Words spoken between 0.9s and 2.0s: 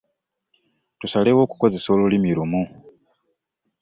Tusalewo okukozesa